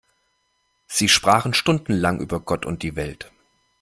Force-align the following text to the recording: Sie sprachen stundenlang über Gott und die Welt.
Sie 0.87 1.07
sprachen 1.07 1.53
stundenlang 1.53 2.21
über 2.21 2.39
Gott 2.39 2.65
und 2.65 2.81
die 2.81 2.95
Welt. 2.95 3.31